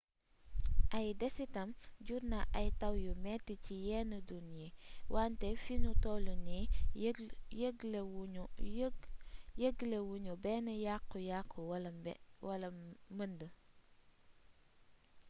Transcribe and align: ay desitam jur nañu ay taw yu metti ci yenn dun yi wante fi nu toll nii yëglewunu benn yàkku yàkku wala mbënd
ay 0.97 1.07
desitam 1.21 1.69
jur 2.05 2.21
nañu 2.31 2.49
ay 2.59 2.67
taw 2.81 2.93
yu 3.05 3.11
metti 3.25 3.53
ci 3.65 3.75
yenn 3.87 4.11
dun 4.27 4.47
yi 4.59 4.67
wante 5.13 5.47
fi 5.63 5.75
nu 5.83 5.91
toll 6.03 6.25
nii 6.47 6.65
yëglewunu 9.63 10.33
benn 10.43 10.67
yàkku 10.85 11.17
yàkku 11.29 11.59
wala 11.69 12.69
mbënd 13.15 13.39